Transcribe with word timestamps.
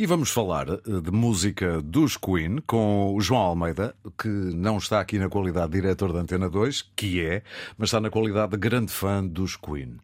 E 0.00 0.06
vamos 0.06 0.30
falar 0.30 0.66
eh, 0.66 0.80
de 1.04 1.10
música 1.10 1.82
dos 1.82 2.16
Queen 2.16 2.56
com 2.66 3.14
o 3.14 3.20
João 3.20 3.42
Almeida, 3.42 3.94
que 4.18 4.28
não 4.28 4.78
está 4.78 4.98
aqui 4.98 5.18
na 5.18 5.28
qualidade 5.28 5.72
de 5.72 5.82
diretor 5.82 6.10
da 6.10 6.20
Antena 6.20 6.48
2, 6.48 6.88
que 6.96 7.20
é, 7.20 7.42
mas 7.76 7.88
está 7.88 8.00
na 8.00 8.08
qualidade 8.08 8.52
de 8.52 8.56
grande 8.56 8.90
fã 8.90 9.22
dos 9.22 9.56
Queen. 9.56 9.98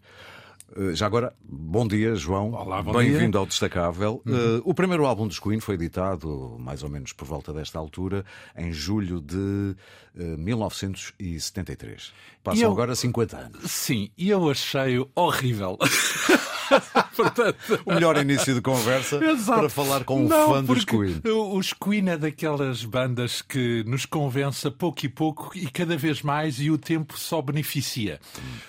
Eh, 0.76 0.94
já 0.94 1.06
agora, 1.06 1.32
bom 1.42 1.88
dia, 1.88 2.14
João. 2.14 2.52
Olá, 2.52 2.82
bom 2.82 2.92
Bem-vindo 2.92 3.38
ao 3.38 3.46
Destacável. 3.46 4.20
Uhum. 4.26 4.58
Uh, 4.58 4.62
o 4.66 4.74
primeiro 4.74 5.06
álbum 5.06 5.26
dos 5.26 5.38
Queen 5.38 5.60
foi 5.60 5.76
editado, 5.76 6.58
mais 6.60 6.82
ou 6.82 6.90
menos 6.90 7.14
por 7.14 7.26
volta 7.26 7.50
desta 7.54 7.78
altura, 7.78 8.22
em 8.54 8.70
julho 8.72 9.18
de 9.18 9.74
uh, 10.14 10.36
1973. 10.36 12.12
Passam 12.44 12.64
eu... 12.64 12.70
agora 12.70 12.94
50 12.94 13.34
anos. 13.34 13.70
Sim, 13.70 14.10
e 14.18 14.28
eu 14.28 14.50
achei 14.50 15.02
horrível. 15.14 15.78
Portanto... 17.22 17.80
O 17.84 17.94
melhor 17.94 18.16
início 18.18 18.54
de 18.54 18.60
conversa 18.60 19.16
Exato. 19.24 19.60
para 19.60 19.68
falar 19.68 20.04
com 20.04 20.24
um 20.24 20.28
Não, 20.28 20.50
fã 20.50 20.62
dos 20.62 20.84
Queen. 20.84 21.20
Os 21.52 21.72
Queen 21.72 22.10
é 22.10 22.16
daquelas 22.16 22.84
bandas 22.84 23.42
que 23.42 23.82
nos 23.86 24.04
convence 24.04 24.66
a 24.66 24.70
pouco 24.70 25.04
e 25.04 25.08
pouco 25.08 25.50
e 25.54 25.66
cada 25.70 25.96
vez 25.96 26.22
mais 26.22 26.60
e 26.60 26.70
o 26.70 26.78
tempo 26.78 27.18
só 27.18 27.40
beneficia. 27.40 28.20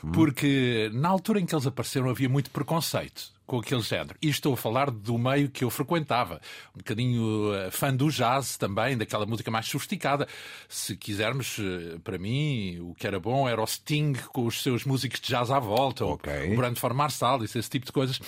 Uhum. 0.03 0.11
Porque 0.11 0.89
na 0.93 1.09
altura 1.09 1.39
em 1.39 1.45
que 1.45 1.53
eles 1.53 1.67
apareceram 1.67 2.09
havia 2.09 2.29
muito 2.29 2.49
preconceito 2.49 3.36
com 3.47 3.59
aquele 3.59 3.81
género. 3.81 4.15
E 4.21 4.27
estou 4.27 4.53
a 4.53 4.57
falar 4.57 4.91
do 4.91 5.17
meio 5.17 5.49
que 5.49 5.63
eu 5.63 5.69
frequentava. 5.69 6.41
Um 6.75 6.79
bocadinho 6.79 7.53
uh, 7.53 7.71
fã 7.71 7.95
do 7.95 8.11
jazz 8.11 8.57
também, 8.57 8.97
daquela 8.97 9.25
música 9.25 9.49
mais 9.49 9.65
sofisticada. 9.65 10.27
Se 10.67 10.97
quisermos, 10.97 11.57
uh, 11.57 11.99
para 12.03 12.17
mim, 12.17 12.79
o 12.81 12.93
que 12.93 13.07
era 13.07 13.19
bom 13.19 13.47
era 13.47 13.61
o 13.61 13.65
Sting 13.65 14.13
com 14.33 14.45
os 14.45 14.61
seus 14.61 14.83
músicos 14.83 15.21
de 15.21 15.29
jazz 15.29 15.49
à 15.49 15.59
volta, 15.59 16.05
okay. 16.05 16.47
ou 16.47 16.53
o 16.53 16.55
Brandford 16.57 16.95
Marsalis, 16.95 17.55
esse 17.55 17.69
tipo 17.69 17.85
de 17.85 17.91
coisas. 17.93 18.19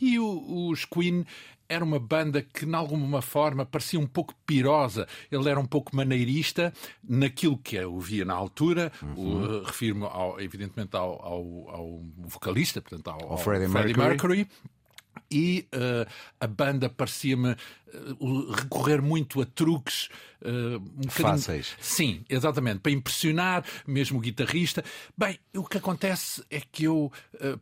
E 0.00 0.16
o, 0.18 0.68
os 0.70 0.84
Queen 0.84 1.26
era 1.68 1.84
uma 1.84 1.98
banda 1.98 2.40
que, 2.42 2.64
de 2.64 2.74
alguma 2.74 3.20
forma, 3.20 3.66
parecia 3.66 4.00
um 4.00 4.06
pouco 4.06 4.34
pirosa. 4.46 5.06
Ele 5.30 5.48
era 5.48 5.60
um 5.60 5.66
pouco 5.66 5.94
maneirista 5.94 6.72
naquilo 7.06 7.58
que 7.58 7.76
eu 7.76 7.98
via 7.98 8.24
na 8.24 8.34
altura. 8.34 8.90
Uhum. 9.02 9.62
Refiro-me, 9.62 10.04
ao, 10.04 10.40
evidentemente, 10.40 10.96
ao, 10.96 11.22
ao, 11.22 11.68
ao, 11.68 12.02
vocalista, 12.16 12.80
portanto, 12.80 13.08
ao, 13.08 13.32
ao 13.32 13.38
Freddie, 13.38 13.68
Freddie 13.68 13.96
Mercury. 13.96 14.36
Mercury. 14.38 14.48
E 15.30 15.68
uh, 15.74 16.10
a 16.40 16.46
banda 16.46 16.88
parecia-me 16.88 17.50
uh, 17.50 18.52
recorrer 18.52 19.02
muito 19.02 19.42
a 19.42 19.44
truques 19.44 20.08
uh, 20.40 20.82
um 20.96 21.10
fáceis. 21.10 21.76
Sim, 21.78 22.24
exatamente, 22.30 22.78
para 22.78 22.92
impressionar 22.92 23.62
mesmo 23.86 24.18
o 24.18 24.22
guitarrista. 24.22 24.82
Bem, 25.16 25.38
o 25.54 25.64
que 25.64 25.76
acontece 25.76 26.42
é 26.50 26.60
que 26.60 26.84
eu 26.84 27.12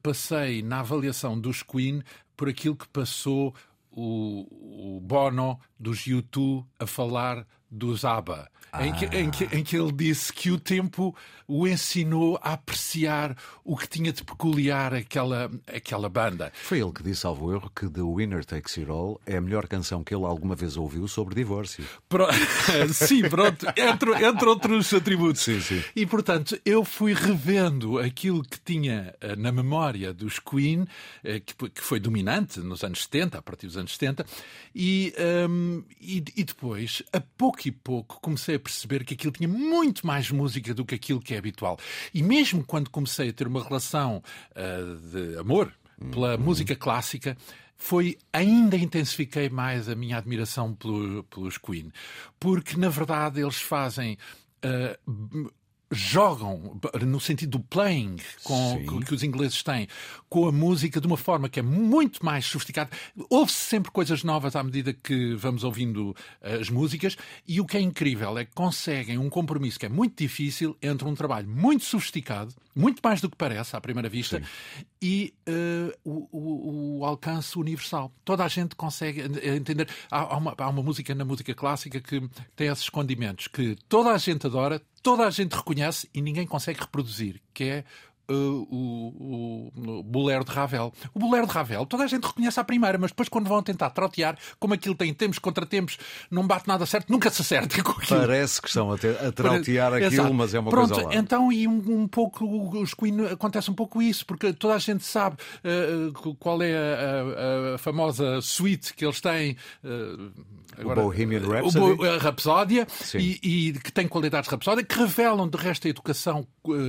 passei 0.00 0.62
na 0.62 0.78
avaliação 0.78 1.40
dos 1.40 1.64
Queen 1.64 2.04
por 2.36 2.48
aquilo 2.48 2.76
que 2.76 2.86
passou 2.88 3.52
o, 3.96 4.96
o 4.96 5.00
Bono 5.00 5.58
dos 5.78 6.00
U2 6.00 6.66
a 6.78 6.86
falar 6.86 7.46
dos 7.70 8.04
ABBA, 8.04 8.48
ah. 8.72 8.86
em, 8.86 8.92
que, 8.92 9.04
em, 9.06 9.30
que, 9.30 9.44
em, 9.44 9.64
que, 9.64 9.76
ele 9.76 9.92
disse 9.92 10.32
que 10.32 10.50
o 10.50 10.58
tempo 10.58 11.14
o 11.48 11.66
ensinou 11.66 12.38
a 12.42 12.54
apreciar 12.54 13.36
o 13.64 13.76
que 13.76 13.88
tinha 13.88 14.12
de 14.12 14.24
peculiar 14.24 14.94
aquela, 14.94 15.50
aquela 15.66 16.08
banda. 16.08 16.52
Foi 16.62 16.80
ele 16.80 16.92
que 16.92 17.02
disse, 17.02 17.20
salvo 17.20 17.52
erro, 17.52 17.70
que 17.74 17.88
The 17.88 18.02
Winner 18.02 18.44
Takes 18.44 18.78
It 18.78 18.90
All 18.90 19.20
é 19.26 19.36
a 19.36 19.40
melhor 19.40 19.66
canção 19.66 20.02
que 20.02 20.14
ele 20.14 20.24
alguma 20.24 20.54
vez 20.54 20.76
ouviu 20.76 21.06
sobre 21.06 21.34
divórcio. 21.34 21.84
Pro... 22.08 22.26
sim, 22.92 23.28
pronto, 23.28 23.66
entre, 23.76 24.24
entre 24.24 24.48
outros 24.48 24.92
atributos. 24.92 25.42
Sim, 25.42 25.60
sim. 25.60 25.82
E 25.94 26.04
portanto, 26.06 26.58
eu 26.64 26.84
fui 26.84 27.12
revendo 27.12 27.98
aquilo 27.98 28.42
que 28.42 28.60
tinha 28.60 29.14
eh, 29.20 29.36
na 29.36 29.52
memória 29.52 30.12
dos 30.12 30.38
Queen, 30.38 30.86
eh, 31.22 31.40
que, 31.40 31.54
foi 31.76 32.00
dominante 32.00 32.60
nos 32.60 32.82
anos 32.82 33.02
70, 33.04 33.38
a 33.38 33.42
partir 33.42 33.66
dos 33.66 33.76
anos 33.76 33.92
70, 33.92 34.26
e, 34.74 35.14
um, 35.48 35.84
e, 36.00 36.22
e 36.36 36.44
depois, 36.44 37.02
a 37.12 37.20
pouco 37.20 37.55
pouco 37.56 37.68
e 37.68 37.72
pouco 37.72 38.20
comecei 38.20 38.56
a 38.56 38.60
perceber 38.60 39.04
que 39.04 39.14
aquilo 39.14 39.32
tinha 39.32 39.48
muito 39.48 40.06
mais 40.06 40.30
música 40.30 40.74
do 40.74 40.84
que 40.84 40.94
aquilo 40.94 41.20
que 41.20 41.34
é 41.34 41.38
habitual. 41.38 41.78
E 42.12 42.22
mesmo 42.22 42.62
quando 42.62 42.90
comecei 42.90 43.30
a 43.30 43.32
ter 43.32 43.46
uma 43.46 43.62
relação 43.62 44.22
uh, 44.52 44.96
de 45.10 45.38
amor 45.38 45.72
pela 46.10 46.36
uhum. 46.36 46.42
música 46.42 46.76
clássica, 46.76 47.36
foi 47.76 48.18
ainda 48.32 48.76
intensifiquei 48.76 49.48
mais 49.48 49.88
a 49.88 49.94
minha 49.94 50.18
admiração 50.18 50.74
pelo, 50.74 51.24
pelos 51.24 51.58
Queen, 51.58 51.90
porque 52.38 52.76
na 52.76 52.88
verdade 52.88 53.40
eles 53.40 53.60
fazem 53.60 54.16
uh, 54.64 55.50
jogam 55.90 56.80
no 57.02 57.20
sentido 57.20 57.58
do 57.58 57.60
playing 57.60 58.16
com, 58.42 58.84
com, 58.86 59.00
que 59.00 59.14
os 59.14 59.22
ingleses 59.22 59.62
têm 59.62 59.86
com 60.28 60.48
a 60.48 60.52
música 60.52 61.00
de 61.00 61.06
uma 61.06 61.16
forma 61.16 61.48
que 61.48 61.60
é 61.60 61.62
muito 61.62 62.24
mais 62.24 62.44
sofisticada. 62.44 62.90
Houve-se 63.30 63.58
sempre 63.58 63.90
coisas 63.90 64.24
novas 64.24 64.56
à 64.56 64.62
medida 64.62 64.92
que 64.92 65.34
vamos 65.34 65.62
ouvindo 65.62 66.14
eh, 66.42 66.56
as 66.56 66.70
músicas 66.70 67.16
e 67.46 67.60
o 67.60 67.66
que 67.66 67.76
é 67.76 67.80
incrível 67.80 68.36
é 68.36 68.44
que 68.44 68.52
conseguem 68.52 69.18
um 69.18 69.30
compromisso 69.30 69.78
que 69.78 69.86
é 69.86 69.88
muito 69.88 70.16
difícil 70.18 70.76
entre 70.82 71.06
um 71.06 71.14
trabalho 71.14 71.48
muito 71.48 71.84
sofisticado, 71.84 72.52
muito 72.76 73.00
mais 73.02 73.22
do 73.22 73.30
que 73.30 73.36
parece 73.36 73.74
à 73.74 73.80
primeira 73.80 74.06
vista, 74.06 74.38
Sim. 74.38 74.84
e 75.00 75.34
uh, 75.48 75.92
o, 76.04 76.28
o, 76.30 76.98
o, 76.98 77.04
alcance 77.06 77.58
universal. 77.58 78.12
Toda 78.22 78.44
a 78.44 78.48
gente 78.48 78.76
consegue 78.76 79.22
entender. 79.42 79.88
Há, 80.10 80.34
há, 80.34 80.36
uma, 80.36 80.54
há 80.56 80.68
uma 80.68 80.82
música 80.82 81.14
na 81.14 81.24
música 81.24 81.54
clássica 81.54 81.98
que 82.00 82.28
tem 82.54 82.68
esses 82.68 82.90
condimentos 82.90 83.48
que 83.48 83.76
toda 83.88 84.10
a 84.10 84.18
gente 84.18 84.46
adora, 84.46 84.82
toda 85.02 85.26
a 85.26 85.30
gente 85.30 85.54
reconhece 85.54 86.10
e 86.12 86.20
ninguém 86.20 86.46
consegue 86.46 86.80
reproduzir, 86.80 87.40
que 87.54 87.64
é 87.64 87.84
Uh, 88.28 88.66
o, 88.70 89.72
o, 89.76 89.98
o 89.98 90.02
Bolero 90.02 90.44
de 90.44 90.50
Ravel. 90.50 90.92
O 91.14 91.18
Bolero 91.18 91.46
de 91.46 91.52
Ravel, 91.52 91.86
toda 91.86 92.04
a 92.04 92.06
gente 92.06 92.26
reconhece 92.26 92.58
à 92.58 92.64
primeira, 92.64 92.98
mas 92.98 93.10
depois, 93.10 93.28
quando 93.28 93.48
vão 93.48 93.62
tentar 93.62 93.90
trotear, 93.90 94.36
como 94.58 94.74
aquilo 94.74 94.94
tem 94.94 95.14
tempos 95.14 95.38
contra 95.38 95.64
tempos, 95.64 95.98
não 96.30 96.46
bate 96.46 96.66
nada 96.66 96.84
certo, 96.86 97.10
nunca 97.10 97.30
se 97.30 97.42
acerta 97.42 97.82
com 97.82 97.92
aquilo. 97.92 98.20
Parece 98.20 98.60
que 98.60 98.68
estão 98.68 98.92
a, 98.92 98.98
ter, 98.98 99.16
a 99.24 99.30
trautear 99.30 99.92
aquilo, 99.92 100.12
Exato. 100.12 100.34
mas 100.34 100.54
é 100.54 100.58
uma 100.58 100.70
Pronto, 100.70 100.94
coisa 100.94 101.08
lá. 101.08 101.14
Então, 101.14 101.52
e 101.52 101.68
um, 101.68 102.02
um, 102.02 102.08
pouco, 102.08 102.44
os 102.80 102.94
Queen 102.94 103.26
acontece 103.26 103.70
um 103.70 103.74
pouco 103.74 104.02
isso, 104.02 104.26
porque 104.26 104.52
toda 104.52 104.74
a 104.74 104.78
gente 104.78 105.04
sabe 105.04 105.36
uh, 105.36 106.34
qual 106.36 106.60
é 106.62 106.74
a, 106.74 107.72
a, 107.72 107.74
a, 107.74 107.78
famosa 107.78 108.40
suite 108.40 108.94
que 108.94 109.04
eles 109.04 109.20
têm. 109.20 109.56
Uh, 109.84 110.32
agora, 110.78 111.00
o 111.00 111.04
Bohemian 111.04 111.40
Rhapsody. 111.40 112.08
a 112.08 112.18
Rapsódia, 112.18 112.86
e, 113.14 113.38
e, 113.42 113.72
que 113.72 113.92
tem 113.92 114.08
qualidades 114.08 114.48
de 114.48 114.54
Rapsódia, 114.54 114.84
que 114.84 114.98
revelam 114.98 115.48
de 115.48 115.56
resto 115.56 115.86
a 115.86 115.90
educação 115.90 116.46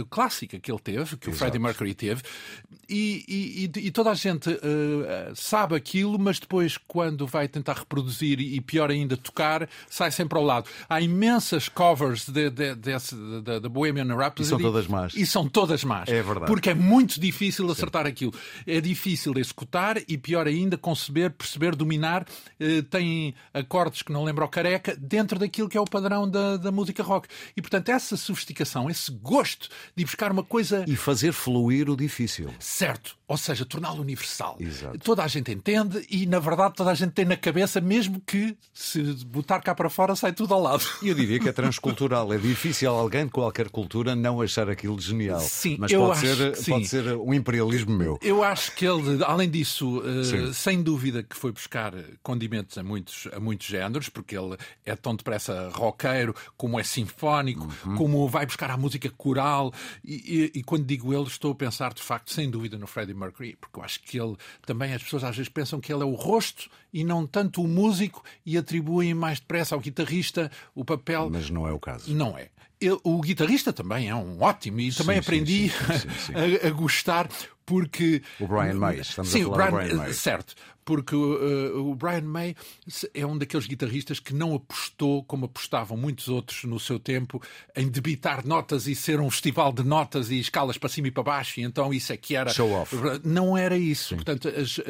clássica 0.09 0.59
que 0.59 0.71
ele 0.71 0.79
teve, 0.79 1.17
que 1.17 1.29
Exato. 1.29 1.29
o 1.29 1.33
Freddie 1.33 1.59
Mercury 1.59 1.93
teve, 1.93 2.21
e, 2.89 3.69
e, 3.75 3.87
e 3.87 3.91
toda 3.91 4.11
a 4.11 4.13
gente 4.13 4.49
uh, 4.49 5.35
sabe 5.35 5.75
aquilo, 5.75 6.17
mas 6.17 6.39
depois, 6.39 6.77
quando 6.77 7.27
vai 7.27 7.47
tentar 7.47 7.73
reproduzir 7.73 8.39
e 8.39 8.61
pior 8.61 8.89
ainda 8.89 9.17
tocar, 9.17 9.69
sai 9.89 10.09
sempre 10.09 10.37
ao 10.37 10.43
lado. 10.43 10.69
Há 10.87 11.01
imensas 11.01 11.67
covers 11.67 12.27
de, 12.29 12.49
de, 12.49 12.75
de, 12.75 13.59
de 13.61 13.69
Bohemian 13.69 14.15
Rhapsody. 14.15 14.47
E 14.47 14.49
são 14.49 14.59
todas 14.59 14.87
más. 14.87 15.13
E 15.15 15.25
são 15.25 15.49
todas 15.49 15.83
más. 15.83 16.09
É 16.09 16.21
verdade. 16.21 16.47
Porque 16.47 16.69
é 16.69 16.73
muito 16.73 17.19
difícil 17.19 17.69
acertar 17.69 18.05
Sim. 18.05 18.11
aquilo. 18.11 18.33
É 18.65 18.79
difícil 18.79 19.33
executar 19.37 20.01
e, 20.07 20.17
pior 20.17 20.47
ainda, 20.47 20.77
conceber, 20.77 21.31
perceber, 21.31 21.75
dominar. 21.75 22.25
Uh, 22.59 22.83
tem 22.83 23.35
acordes 23.53 24.01
que 24.01 24.13
não 24.13 24.23
lembram 24.23 24.45
o 24.45 24.49
careca 24.49 24.95
dentro 24.95 25.37
daquilo 25.37 25.67
que 25.67 25.77
é 25.77 25.81
o 25.81 25.85
padrão 25.85 26.29
da, 26.29 26.55
da 26.55 26.71
música 26.71 27.03
rock. 27.03 27.27
E, 27.55 27.61
portanto, 27.61 27.89
essa 27.89 28.15
sofisticação, 28.15 28.89
esse 28.89 29.11
gosto 29.11 29.66
de 29.95 30.05
buscar 30.05 30.31
uma 30.31 30.43
coisa. 30.43 30.83
E 30.87 30.95
fazer 30.95 31.31
fluir 31.31 31.89
o 31.89 31.95
difícil. 31.95 32.53
Certo, 32.59 33.17
ou 33.27 33.37
seja, 33.37 33.65
torná-lo 33.65 34.01
universal. 34.01 34.57
Exato. 34.59 34.97
Toda 34.99 35.23
a 35.23 35.27
gente 35.27 35.51
entende 35.51 36.05
e, 36.09 36.25
na 36.25 36.39
verdade, 36.39 36.75
toda 36.75 36.91
a 36.91 36.95
gente 36.95 37.11
tem 37.11 37.25
na 37.25 37.37
cabeça, 37.37 37.81
mesmo 37.81 38.21
que 38.25 38.57
se 38.73 39.01
botar 39.25 39.59
cá 39.61 39.75
para 39.75 39.89
fora 39.89 40.15
sai 40.15 40.33
tudo 40.33 40.53
ao 40.53 40.61
lado. 40.61 40.83
E 41.01 41.09
eu 41.09 41.15
diria 41.15 41.39
que 41.39 41.49
é 41.49 41.51
transcultural. 41.51 42.31
É 42.33 42.37
difícil 42.37 42.89
alguém 42.89 43.25
de 43.25 43.31
qualquer 43.31 43.69
cultura 43.69 44.15
não 44.15 44.41
achar 44.41 44.69
aquilo 44.69 44.99
genial. 44.99 45.39
Sim, 45.39 45.77
mas 45.79 45.91
pode, 45.91 46.19
ser, 46.19 46.55
sim. 46.55 46.71
pode 46.71 46.87
ser 46.87 47.15
um 47.15 47.33
imperialismo 47.33 47.95
meu. 47.95 48.19
Eu 48.21 48.43
acho 48.43 48.73
que 48.75 48.85
ele, 48.85 49.23
além 49.23 49.49
disso, 49.49 49.99
uh, 49.99 50.53
sem 50.53 50.81
dúvida 50.81 51.23
que 51.23 51.35
foi 51.35 51.51
buscar 51.51 51.93
condimentos 52.23 52.77
a 52.77 52.83
muitos, 52.83 53.27
a 53.33 53.39
muitos 53.39 53.67
géneros, 53.67 54.09
porque 54.09 54.37
ele 54.37 54.57
é 54.85 54.95
tão 54.95 55.15
depressa 55.15 55.69
roqueiro, 55.73 56.35
como 56.55 56.79
é 56.79 56.83
sinfónico, 56.83 57.67
uhum. 57.85 57.95
como 57.95 58.27
vai 58.27 58.45
buscar 58.45 58.71
a 58.71 58.77
música 58.77 59.09
coral. 59.17 59.56
E, 60.03 60.51
e, 60.53 60.59
e 60.59 60.63
quando 60.63 60.85
digo 60.85 61.13
ele, 61.13 61.27
estou 61.27 61.51
a 61.51 61.55
pensar, 61.55 61.93
de 61.93 62.01
facto, 62.01 62.31
sem 62.31 62.49
dúvida, 62.49 62.77
no 62.77 62.87
Freddie 62.87 63.13
Mercury, 63.13 63.57
porque 63.59 63.79
eu 63.79 63.83
acho 63.83 64.01
que 64.01 64.19
ele 64.19 64.35
também, 64.65 64.93
as 64.93 65.03
pessoas 65.03 65.23
às 65.23 65.35
vezes 65.35 65.49
pensam 65.49 65.79
que 65.79 65.91
ele 65.91 66.03
é 66.03 66.05
o 66.05 66.13
rosto 66.13 66.69
e 66.93 67.03
não 67.03 67.25
tanto 67.25 67.61
o 67.61 67.67
músico 67.67 68.23
e 68.45 68.57
atribuem 68.57 69.13
mais 69.13 69.39
depressa 69.39 69.75
ao 69.75 69.81
guitarrista 69.81 70.51
o 70.73 70.83
papel. 70.83 71.29
Mas 71.29 71.49
não 71.49 71.67
é 71.67 71.71
o 71.71 71.79
caso. 71.79 72.13
Não 72.13 72.37
é. 72.37 72.49
O 73.03 73.21
guitarrista 73.21 73.73
também 73.73 74.09
é 74.09 74.15
um 74.15 74.41
ótimo 74.41 74.79
e 74.79 74.91
também 74.91 75.15
Sim, 75.15 75.19
aprendi 75.19 75.69
sim, 75.69 76.09
sim, 76.25 76.33
a, 76.63 76.67
a, 76.67 76.71
gostar 76.71 77.29
porque 77.65 78.21
o 78.39 78.47
Brian 78.47 78.75
May, 78.75 78.99
estamos 78.99 79.31
sim, 79.31 79.41
a 79.41 79.45
falar 79.45 79.69
o 79.69 79.71
Brian, 79.71 79.87
Brian 79.87 79.97
May. 79.97 80.13
certo, 80.13 80.55
porque 80.87 81.13
uh, 81.13 81.85
o 81.85 81.93
Brian 81.95 82.21
May 82.21 82.55
é 83.13 83.25
um 83.25 83.37
daqueles 83.37 83.67
guitarristas 83.67 84.21
que 84.21 84.33
não 84.33 84.55
apostou 84.55 85.21
como 85.21 85.43
apostavam 85.43 85.97
muitos 85.97 86.29
outros 86.29 86.63
no 86.63 86.79
seu 86.79 86.97
tempo 86.97 87.43
em 87.75 87.89
debitar 87.89 88.47
notas 88.47 88.87
e 88.87 88.95
ser 88.95 89.19
um 89.19 89.29
festival 89.29 89.73
de 89.73 89.83
notas 89.83 90.31
e 90.31 90.39
escalas 90.39 90.77
para 90.77 90.87
cima 90.87 91.09
e 91.09 91.11
para 91.11 91.23
baixo 91.23 91.59
e 91.59 91.63
então 91.63 91.93
isso 91.93 92.13
é 92.13 92.17
que 92.17 92.37
era 92.37 92.51
show 92.51 92.71
off. 92.71 92.95
Não 93.25 93.57
era 93.57 93.77
isso. 93.77 94.15
Portanto, 94.15 94.47
as, 94.47 94.77
uh, 94.77 94.83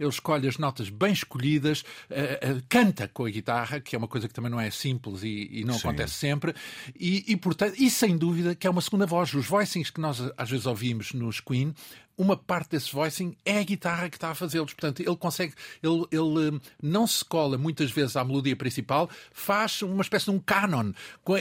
ele 0.00 0.08
escolhe 0.08 0.48
as 0.48 0.58
notas 0.58 0.90
bem 0.90 1.12
escolhidas, 1.12 1.82
uh, 2.10 2.60
canta 2.68 3.06
com 3.06 3.24
a 3.24 3.30
guitarra, 3.30 3.78
que 3.78 3.94
é 3.94 3.98
uma 3.98 4.08
coisa 4.08 4.26
que 4.26 4.34
também 4.34 4.50
não 4.50 4.60
é 4.60 4.68
simples 4.72 5.22
e, 5.22 5.48
e 5.52 5.64
não 5.64 5.76
acontece 5.76 6.14
sempre, 6.14 6.56
e, 6.98 7.24
e 7.26 7.36
portanto, 7.36 7.74
e 7.78 7.90
sem 7.90 8.16
dúvida 8.16 8.54
que 8.54 8.66
é 8.66 8.70
uma 8.70 8.80
segunda 8.80 9.06
voz. 9.06 9.32
Os 9.34 9.46
voicings 9.46 9.90
que 9.90 10.00
nós 10.00 10.22
às 10.36 10.50
vezes 10.50 10.66
ouvimos 10.66 11.12
nos 11.12 11.40
Queen 11.40 11.74
uma 12.18 12.36
parte 12.36 12.70
desse 12.70 12.92
voicing 12.92 13.36
é 13.44 13.58
a 13.58 13.62
guitarra 13.62 14.08
que 14.08 14.16
está 14.16 14.30
a 14.30 14.34
fazê-los. 14.34 14.72
Portanto, 14.72 15.00
ele 15.00 15.16
consegue, 15.16 15.52
ele, 15.82 16.04
ele 16.10 16.60
não 16.82 17.06
se 17.06 17.24
cola 17.24 17.58
muitas 17.58 17.90
vezes 17.90 18.16
à 18.16 18.24
melodia 18.24 18.56
principal, 18.56 19.08
faz 19.32 19.82
uma 19.82 20.02
espécie 20.02 20.26
de 20.26 20.30
um 20.30 20.38
canon. 20.38 20.92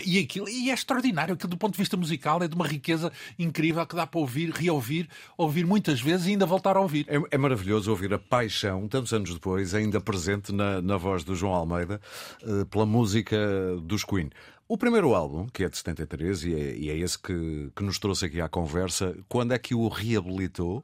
E, 0.05 0.19
aquilo, 0.19 0.49
e 0.49 0.69
é 0.69 0.73
extraordinário. 0.73 1.33
Aquilo, 1.33 1.49
do 1.49 1.57
ponto 1.57 1.73
de 1.73 1.77
vista 1.77 1.95
musical, 1.95 2.43
é 2.43 2.47
de 2.47 2.55
uma 2.55 2.67
riqueza 2.67 3.11
incrível 3.39 3.85
que 3.85 3.95
dá 3.95 4.05
para 4.05 4.19
ouvir, 4.19 4.49
reouvir, 4.49 5.07
ouvir 5.37 5.65
muitas 5.65 6.01
vezes 6.01 6.27
e 6.27 6.31
ainda 6.31 6.45
voltar 6.45 6.75
a 6.75 6.81
ouvir. 6.81 7.05
É, 7.07 7.19
é 7.31 7.37
maravilhoso 7.37 7.89
ouvir 7.89 8.13
a 8.13 8.19
paixão, 8.19 8.87
tantos 8.87 9.13
anos 9.13 9.33
depois, 9.33 9.73
ainda 9.73 10.01
presente 10.01 10.51
na, 10.51 10.81
na 10.81 10.97
voz 10.97 11.23
do 11.23 11.35
João 11.35 11.53
Almeida, 11.53 12.01
uh, 12.43 12.65
pela 12.65 12.85
música 12.85 13.37
dos 13.81 14.03
Queen. 14.03 14.29
O 14.67 14.77
primeiro 14.77 15.13
álbum, 15.13 15.45
que 15.47 15.63
é 15.63 15.69
de 15.69 15.77
73, 15.77 16.43
e 16.43 16.53
é, 16.55 16.75
e 16.75 16.89
é 16.89 16.97
esse 16.97 17.19
que, 17.19 17.71
que 17.75 17.83
nos 17.83 17.99
trouxe 17.99 18.25
aqui 18.25 18.41
à 18.41 18.49
conversa, 18.49 19.15
quando 19.29 19.53
é 19.53 19.59
que 19.59 19.75
o 19.75 19.87
reabilitou? 19.87 20.83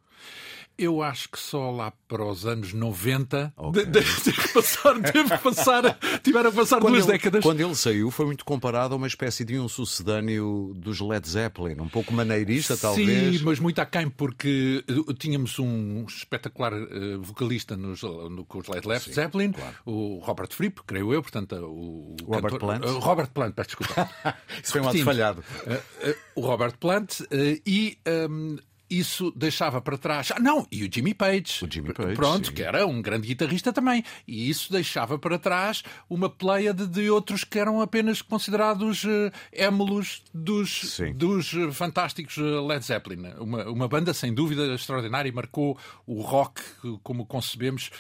Eu 0.77 1.01
acho 1.03 1.29
que 1.29 1.39
só 1.39 1.69
lá 1.69 1.91
para 2.07 2.25
os 2.25 2.45
anos 2.45 2.73
90 2.73 3.53
okay. 3.56 3.85
teve 3.85 4.33
que 4.33 4.47
passar, 4.50 5.00
teve 5.00 5.29
que 5.29 5.38
passar, 5.38 6.00
tiveram 6.23 6.50
que 6.50 6.57
passar 6.57 6.79
quando 6.79 6.94
duas 6.94 7.06
ele, 7.06 7.13
décadas. 7.13 7.44
Quando 7.44 7.59
ele 7.62 7.75
saiu, 7.75 8.09
foi 8.09 8.25
muito 8.25 8.44
comparado 8.44 8.94
a 8.94 8.97
uma 8.97 9.07
espécie 9.07 9.45
de 9.45 9.59
um 9.59 9.69
sucedâneo 9.69 10.73
dos 10.75 11.00
Led 11.00 11.27
Zeppelin, 11.27 11.79
um 11.79 11.88
pouco 11.88 12.13
maneirista, 12.13 12.75
Sim, 12.75 12.81
talvez. 12.81 13.38
Sim, 13.39 13.45
mas 13.45 13.59
muito 13.59 13.79
aquém, 13.79 14.09
porque 14.09 14.83
eh, 14.88 15.13
tínhamos 15.18 15.59
um 15.59 16.03
espetacular 16.06 16.73
uh, 16.73 17.21
vocalista 17.21 17.77
nos, 17.77 18.01
no, 18.01 18.44
com 18.45 18.59
os 18.59 18.68
Led 18.68 19.03
Sim, 19.03 19.13
Zeppelin, 19.13 19.51
claro. 19.51 19.75
o 19.85 20.19
Robert 20.19 20.50
Fripp, 20.51 20.81
creio 20.85 21.13
eu, 21.13 21.21
portanto, 21.21 21.56
o 21.56 22.15
Robert 22.25 22.51
cantor, 22.53 22.59
Plant. 22.59 22.85
Uh, 22.85 23.00
Robert 23.00 23.29
Plant, 23.31 23.53
peço 23.53 23.69
desculpa. 23.69 24.09
Isso 24.63 24.71
foi 24.71 24.81
um 24.81 24.89
ato 24.89 25.03
falhado. 25.03 25.44
Uh, 25.65 26.15
o 26.35 26.41
Robert 26.41 26.77
Plant 26.77 27.19
e. 27.65 27.97
Um, 28.07 28.57
isso 28.92 29.32
deixava 29.34 29.80
para 29.80 29.98
trás. 29.98 30.34
Ah, 30.36 30.40
não, 30.40 30.68
e 30.70 30.84
o 30.84 30.90
Jimmy 30.94 31.14
Page. 31.14 31.64
O 31.64 31.72
Jimmy 31.72 31.94
Page. 31.94 32.14
Pronto, 32.14 32.48
sim. 32.48 32.54
que 32.54 32.62
era 32.62 32.86
um 32.86 33.02
grande 33.02 33.26
guitarrista 33.26 33.72
também. 33.72 34.04
E 34.28 34.50
isso 34.50 34.70
deixava 34.70 35.18
para 35.18 35.40
trás 35.40 35.82
uma 36.10 36.30
pleia 36.30 36.74
de, 36.74 36.86
de 36.86 37.10
outros 37.10 37.46
que 37.46 37.58
eram 37.58 37.80
apenas 37.80 38.22
considerados 38.22 39.06
uh, 39.06 39.32
émulos 39.54 40.22
dos, 40.34 41.00
dos 41.16 41.54
uh, 41.54 41.72
fantásticos 41.72 42.36
uh, 42.36 42.68
Led 42.68 42.84
Zeppelin. 42.86 43.28
Uma, 43.40 43.64
uma 43.70 43.88
banda, 43.88 44.14
sem 44.14 44.34
dúvida, 44.34 44.76
extraordinária 44.76 45.30
e 45.30 45.32
marcou 45.32 45.78
o 46.06 46.22
rock 46.22 46.62
como 47.02 47.26
concebemos. 47.26 47.92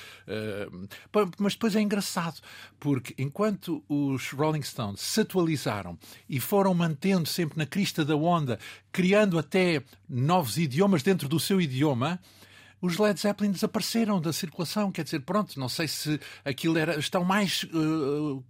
mas 1.39 1.53
depois 1.53 1.75
é 1.75 1.81
engraçado, 1.81 2.41
porque 2.79 3.13
enquanto 3.17 3.81
os 3.87 4.31
Rolling 4.31 4.63
Stones 4.63 4.99
se 4.99 5.21
atualizaram 5.21 5.97
e 6.27 6.39
foram 6.39 6.73
mantendo 6.73 7.27
sempre 7.27 7.57
na 7.57 7.65
crista 7.65 8.03
da 8.03 8.15
onda, 8.15 8.59
criando 8.91 9.39
até 9.39 9.81
novos 10.09 10.57
idiomas 10.57 10.80
dentro 11.03 11.27
do 11.27 11.39
seu 11.39 11.61
idioma, 11.61 12.19
os 12.81 12.97
Led 12.97 13.19
Zeppelin 13.19 13.51
desapareceram 13.51 14.19
da 14.19 14.33
circulação. 14.33 14.91
Quer 14.91 15.03
dizer, 15.03 15.21
pronto, 15.21 15.59
não 15.59 15.69
sei 15.69 15.87
se 15.87 16.19
aquilo 16.43 16.77
era. 16.77 16.97
estão 16.97 17.23
mais, 17.23 17.63
uh, 17.73 18.43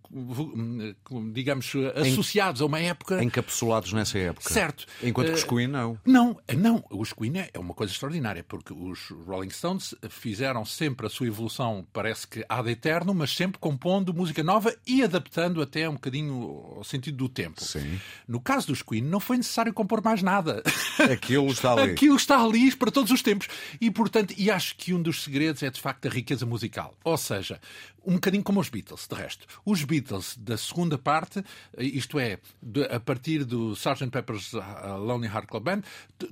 digamos, 1.33 1.73
associados 1.95 2.61
a 2.61 2.65
uma 2.65 2.79
época. 2.79 3.21
Encapsulados 3.23 3.91
nessa 3.93 4.17
época. 4.17 4.49
Certo. 4.49 4.85
Enquanto 5.03 5.27
que 5.27 5.33
os 5.33 5.43
Queen 5.43 5.67
não. 5.67 5.99
Não, 6.05 6.39
não. 6.57 6.83
Os 6.89 7.11
Queen 7.11 7.39
é 7.53 7.59
uma 7.59 7.73
coisa 7.73 7.91
extraordinária, 7.91 8.43
porque 8.43 8.73
os 8.73 9.09
Rolling 9.27 9.49
Stones 9.49 9.93
fizeram 10.09 10.63
sempre 10.63 11.07
a 11.07 11.09
sua 11.09 11.27
evolução, 11.27 11.85
parece 11.91 12.27
que 12.27 12.45
ad 12.47 12.69
eterno, 12.69 13.13
mas 13.13 13.35
sempre 13.35 13.59
compondo 13.59 14.13
música 14.13 14.43
nova 14.43 14.73
e 14.87 15.03
adaptando 15.03 15.61
até 15.61 15.89
um 15.89 15.93
bocadinho 15.93 16.73
ao 16.77 16.83
sentido 16.83 17.17
do 17.17 17.29
tempo. 17.29 17.61
Sim. 17.61 17.99
No 18.27 18.39
caso 18.39 18.67
dos 18.67 18.81
Queen, 18.81 19.01
não 19.01 19.19
foi 19.19 19.37
necessário 19.37 19.73
compor 19.73 20.01
mais 20.03 20.21
nada. 20.21 20.63
Aquilo 21.11 21.47
está 21.47 21.73
ali. 21.73 21.91
Aquilo 21.91 22.15
está 22.15 22.41
ali 22.41 22.73
para 22.75 22.91
todos 22.91 23.11
os 23.11 23.21
tempos. 23.21 23.47
E, 23.79 23.91
portanto, 23.91 24.20
Portanto, 24.21 24.39
e 24.39 24.51
acho 24.51 24.75
que 24.75 24.93
um 24.93 25.01
dos 25.01 25.23
segredos 25.23 25.63
é 25.63 25.69
de 25.69 25.81
facto 25.81 26.07
a 26.07 26.11
riqueza 26.11 26.45
musical. 26.45 26.95
Ou 27.03 27.17
seja, 27.17 27.59
um 28.05 28.13
bocadinho 28.13 28.43
como 28.43 28.59
os 28.59 28.69
Beatles, 28.69 29.07
de 29.07 29.15
resto. 29.15 29.47
Os 29.65 29.83
Beatles, 29.83 30.35
da 30.37 30.57
segunda 30.57 30.97
parte, 30.97 31.43
isto 31.77 32.19
é, 32.19 32.39
de, 32.61 32.83
a 32.85 32.99
partir 32.99 33.43
do 33.43 33.73
Sgt. 33.73 34.09
Pepper's 34.09 34.53
uh, 34.53 34.97
Lonely 34.97 35.27
Heart 35.27 35.47
Club 35.47 35.63
Band, 35.63 35.81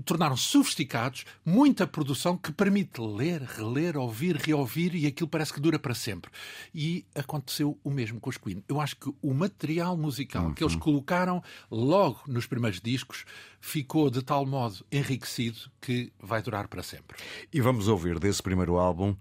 tornaram-se 0.03 0.43
sofisticados, 0.43 1.25
muita 1.45 1.87
produção 1.87 2.37
que 2.37 2.51
permite 2.51 2.99
ler, 3.01 3.41
reler, 3.41 3.97
ouvir, 3.97 4.35
reouvir 4.35 4.95
e 4.95 5.07
aquilo 5.07 5.29
parece 5.29 5.53
que 5.53 5.59
dura 5.59 5.79
para 5.79 5.93
sempre. 5.93 6.31
E 6.73 7.05
aconteceu 7.15 7.77
o 7.83 7.89
mesmo 7.89 8.19
com 8.19 8.29
os 8.29 8.37
Queen. 8.37 8.63
Eu 8.67 8.79
acho 8.79 8.95
que 8.95 9.11
o 9.21 9.33
material 9.33 9.97
musical 9.97 10.45
uhum. 10.45 10.53
que 10.53 10.63
eles 10.63 10.75
colocaram 10.75 11.43
logo 11.69 12.21
nos 12.27 12.45
primeiros 12.45 12.81
discos 12.81 13.25
ficou 13.59 14.09
de 14.09 14.21
tal 14.21 14.45
modo 14.45 14.85
enriquecido 14.91 15.69
que 15.81 16.11
vai 16.19 16.41
durar 16.41 16.67
para 16.67 16.83
sempre. 16.83 17.17
E 17.53 17.61
vamos 17.61 17.87
ouvir 17.87 18.19
desse 18.19 18.41
primeiro 18.41 18.77
álbum. 18.77 19.15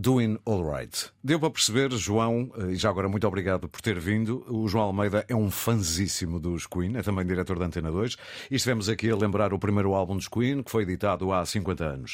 Doing 0.00 0.38
All 0.44 0.62
Right. 0.62 1.10
Deu 1.24 1.40
para 1.40 1.50
perceber, 1.50 1.90
João, 1.90 2.52
e 2.68 2.76
já 2.76 2.88
agora 2.88 3.08
muito 3.08 3.26
obrigado 3.26 3.68
por 3.68 3.80
ter 3.80 3.98
vindo. 3.98 4.44
O 4.48 4.68
João 4.68 4.84
Almeida 4.84 5.24
é 5.26 5.34
um 5.34 5.50
fanzíssimo 5.50 6.38
dos 6.38 6.68
Queen, 6.68 6.96
é 6.96 7.02
também 7.02 7.26
diretor 7.26 7.58
da 7.58 7.66
Antena 7.66 7.90
2, 7.90 8.16
e 8.48 8.54
estivemos 8.54 8.88
aqui 8.88 9.10
a 9.10 9.16
lembrar 9.16 9.52
o 9.52 9.58
primeiro 9.58 9.94
álbum 9.94 10.14
dos 10.14 10.28
Queen, 10.28 10.62
que 10.62 10.70
foi 10.70 10.84
editado 10.84 11.32
há 11.32 11.44
50 11.44 11.84
anos. 11.84 12.06